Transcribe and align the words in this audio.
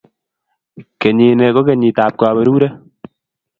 Kenyini 1.01 1.45
ko 1.55 1.61
kenyitab 1.67 2.13
kaberure 2.19 2.67